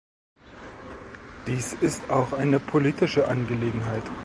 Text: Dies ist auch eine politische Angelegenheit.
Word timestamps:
Dies 1.45 1.73
ist 1.73 2.09
auch 2.09 2.33
eine 2.33 2.59
politische 2.59 3.27
Angelegenheit. 3.27 4.01